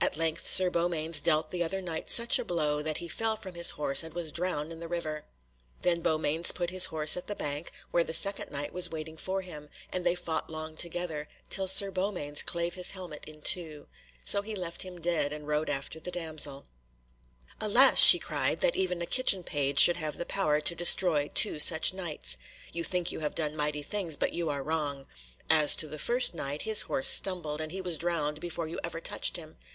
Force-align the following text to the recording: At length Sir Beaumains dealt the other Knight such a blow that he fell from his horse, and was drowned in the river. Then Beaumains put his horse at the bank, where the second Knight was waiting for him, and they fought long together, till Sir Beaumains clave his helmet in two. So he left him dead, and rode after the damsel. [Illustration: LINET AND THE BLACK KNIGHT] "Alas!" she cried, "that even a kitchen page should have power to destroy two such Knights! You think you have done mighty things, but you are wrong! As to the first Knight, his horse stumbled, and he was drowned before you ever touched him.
At 0.00 0.16
length 0.16 0.46
Sir 0.48 0.70
Beaumains 0.70 1.20
dealt 1.20 1.50
the 1.50 1.64
other 1.64 1.82
Knight 1.82 2.08
such 2.08 2.38
a 2.38 2.44
blow 2.44 2.82
that 2.82 2.98
he 2.98 3.08
fell 3.08 3.36
from 3.36 3.54
his 3.56 3.70
horse, 3.70 4.04
and 4.04 4.14
was 4.14 4.30
drowned 4.30 4.70
in 4.70 4.78
the 4.78 4.86
river. 4.86 5.24
Then 5.82 6.02
Beaumains 6.02 6.52
put 6.52 6.70
his 6.70 6.86
horse 6.86 7.16
at 7.16 7.26
the 7.26 7.34
bank, 7.34 7.72
where 7.90 8.04
the 8.04 8.14
second 8.14 8.52
Knight 8.52 8.72
was 8.72 8.88
waiting 8.88 9.16
for 9.16 9.42
him, 9.42 9.68
and 9.92 10.06
they 10.06 10.14
fought 10.14 10.48
long 10.50 10.76
together, 10.76 11.26
till 11.50 11.66
Sir 11.66 11.90
Beaumains 11.90 12.44
clave 12.44 12.74
his 12.74 12.92
helmet 12.92 13.24
in 13.26 13.42
two. 13.42 13.88
So 14.24 14.40
he 14.40 14.54
left 14.54 14.82
him 14.82 15.00
dead, 15.00 15.32
and 15.32 15.48
rode 15.48 15.68
after 15.68 15.98
the 15.98 16.12
damsel. 16.12 16.66
[Illustration: 17.60 17.60
LINET 17.60 17.60
AND 17.60 17.60
THE 17.60 17.74
BLACK 17.74 17.74
KNIGHT] 17.74 17.88
"Alas!" 17.88 17.98
she 17.98 18.18
cried, 18.20 18.60
"that 18.60 18.76
even 18.76 19.02
a 19.02 19.06
kitchen 19.06 19.42
page 19.42 19.80
should 19.80 19.96
have 19.96 20.28
power 20.28 20.60
to 20.60 20.74
destroy 20.76 21.28
two 21.34 21.58
such 21.58 21.92
Knights! 21.92 22.36
You 22.72 22.84
think 22.84 23.10
you 23.10 23.18
have 23.20 23.34
done 23.34 23.56
mighty 23.56 23.82
things, 23.82 24.16
but 24.16 24.32
you 24.32 24.48
are 24.48 24.62
wrong! 24.62 25.08
As 25.50 25.74
to 25.74 25.88
the 25.88 25.98
first 25.98 26.34
Knight, 26.36 26.62
his 26.62 26.82
horse 26.82 27.08
stumbled, 27.08 27.60
and 27.60 27.72
he 27.72 27.80
was 27.80 27.98
drowned 27.98 28.38
before 28.38 28.68
you 28.68 28.78
ever 28.84 29.00
touched 29.00 29.36
him. 29.36 29.56